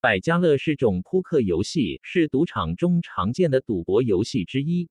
[0.00, 4.88] 百家乐是种扑克游戏，是赌场中常见的赌博游戏之一。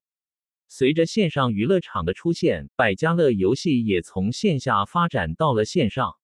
[0.67, 6.15] 随着线上娱乐场的出现，百家乐游戏也从线下发展到了线上。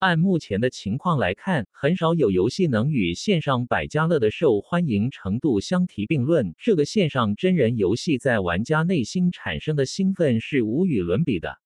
[0.00, 6.54] 按目前的情况来看，很少有游戏能与线上百家乐的受欢迎程度相提并论。
[6.58, 11.58] 这个线上真人游戏在玩家内心产生的兴奋是无与伦比的。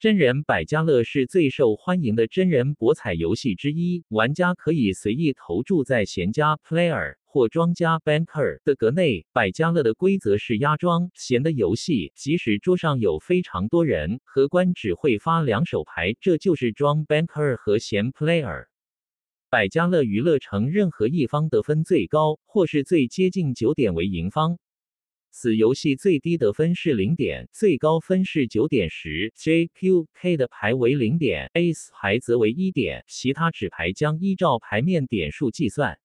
[0.00, 9.26] 真人百家乐是最受欢迎的真人博彩游戏之一，玩家可以随意投注在闲家 player 或庄家 banker 的格内。
[9.32, 18.66] 百家乐的规则是压庄闲的游戏，即使桌上有非常多人，荷官只会发两手牌，这就是庄 banker 和闲 player。
[19.50, 24.60] 百家乐娱乐城任何一方得分最高或是最接近九点为赢方。
[25.30, 29.32] 此游戏最低得分是零点，最高分是九点十。
[29.36, 35.98] J、Q、K 的牌为零点，Ace 牌则为一点，其他纸牌将依照牌面点数计算。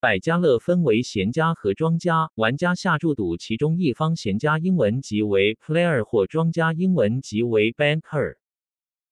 [0.00, 8.39] 百家乐分为闲家和庄家，玩家下注赌其中一方闲家英文即为 Player 或庄家英文即为 Banker。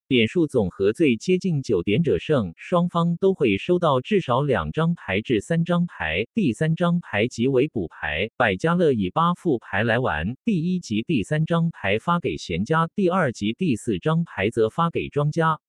[0.08, 8.30] 点数总和最接近九点者胜，双方都会收到至少两张牌至三张牌，第三张牌即为补牌。
[8.34, 15.60] 百家乐以八副牌来玩，第一及第三张牌发给闲家，第二及第四张牌则发给庄家。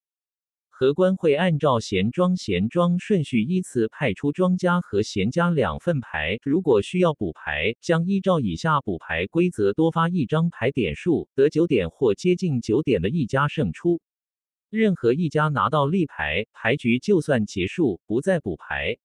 [0.69, 13.99] 荷官会按照闲庄闲庄顺序依次派出庄家和闲家两份牌，如果需要补牌，将依照以下补牌规则多发一张牌点数，得九点或接近九点的一家胜出。
[14.69, 18.97] 任何一家拿到立牌，牌局就算结束，不再补牌。